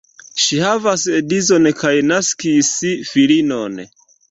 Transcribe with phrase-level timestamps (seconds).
[0.43, 2.73] Ŝi havas edzon kaj naskis
[3.13, 3.81] filinon.